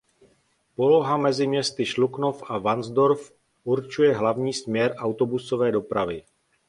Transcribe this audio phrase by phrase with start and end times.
[0.75, 6.23] Poloha mezi městy Šluknov a Varnsdorf určuje hlavní směr autobusové dopravy.